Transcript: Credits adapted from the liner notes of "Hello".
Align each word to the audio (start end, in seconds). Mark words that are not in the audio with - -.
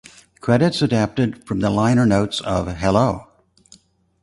Credits 0.39 0.81
adapted 0.81 1.45
from 1.45 1.59
the 1.59 1.69
liner 1.69 2.07
notes 2.07 2.41
of 2.41 2.75
"Hello". 2.77 3.27